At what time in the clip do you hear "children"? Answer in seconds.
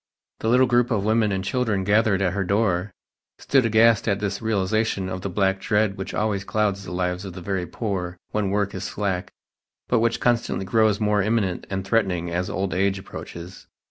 1.43-1.83